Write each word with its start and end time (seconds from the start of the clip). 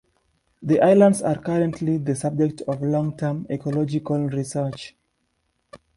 The 0.63 0.81
islands 0.81 1.21
are 1.21 1.37
currently 1.39 1.97
the 1.99 2.15
subject 2.15 2.61
of 2.61 2.81
long 2.81 3.15
term 3.15 3.45
ecological 3.51 4.29
research. 4.29 4.95